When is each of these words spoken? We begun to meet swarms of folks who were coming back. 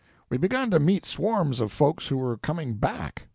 We 0.31 0.37
begun 0.39 0.71
to 0.71 0.79
meet 0.79 1.05
swarms 1.05 1.59
of 1.59 1.71
folks 1.71 2.07
who 2.07 2.17
were 2.17 2.35
coming 2.37 2.73
back. 2.73 3.27